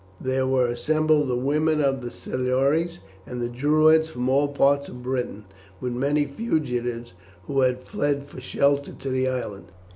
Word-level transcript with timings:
There 0.19 0.47
were 0.47 0.65
assembled 0.65 1.27
the 1.29 1.35
women 1.35 1.79
of 1.79 2.01
the 2.01 2.09
Silures 2.09 3.01
and 3.27 3.39
the 3.39 3.47
Druids 3.47 4.09
from 4.09 4.29
all 4.29 4.47
parts 4.47 4.89
of 4.89 5.03
Britain, 5.03 5.45
with 5.79 5.93
many 5.93 6.25
fugitives 6.25 7.13
who 7.43 7.59
had 7.61 7.83
fled 7.83 8.25
for 8.25 8.41
shelter 8.41 8.93
to 8.93 9.09
the 9.11 9.27
island. 9.27 9.65